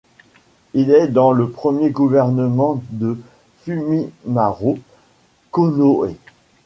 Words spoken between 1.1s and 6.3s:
le premier gouvernement de Fumimaro Konoe.